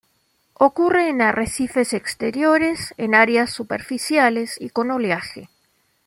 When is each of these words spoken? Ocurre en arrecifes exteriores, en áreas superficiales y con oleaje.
Ocurre 0.55 1.09
en 1.09 1.21
arrecifes 1.21 1.93
exteriores, 1.93 2.95
en 2.97 3.13
áreas 3.13 3.51
superficiales 3.51 4.57
y 4.59 4.71
con 4.71 4.89
oleaje. 4.89 5.47